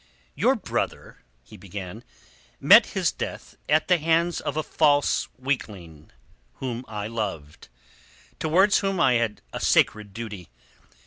[0.33, 2.03] "Your brother," he began,
[2.59, 6.11] "met his death at the hands of a false weakling
[6.55, 7.67] whom I loved,
[8.39, 10.49] towards whom I had a sacred duty.